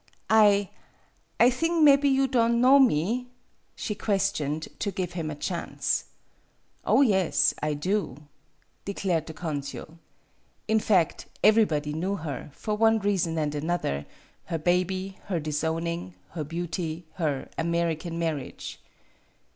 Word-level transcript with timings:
"I 0.31 0.71
I 1.39 1.51
thing 1.51 1.83
mebby 1.85 2.09
you 2.09 2.25
don' 2.27 2.59
know 2.59 2.79
me?" 2.79 3.27
she 3.75 3.93
questioned, 3.93 4.67
to 4.79 4.89
give 4.89 5.13
him 5.13 5.29
a 5.29 5.35
chance." 5.35 6.05
Oh, 6.85 7.01
yes, 7.03 7.53
I 7.61 7.75
do," 7.75 8.17
declared 8.83 9.27
the 9.27 9.35
consul. 9.35 9.99
In 10.67 10.79
fact, 10.79 11.27
everybody 11.43 11.93
knew 11.93 12.15
her, 12.15 12.49
for 12.51 12.73
one 12.73 12.97
reason 12.97 13.37
and 13.37 13.53
another 13.53 14.07
her 14.45 14.57
baby, 14.57 15.19
her 15.25 15.39
disowning, 15.39 16.15
her 16.31 16.43
beauty, 16.43 17.05
her 17.17 17.49
"American" 17.59 18.17
marriage. 18.17 18.79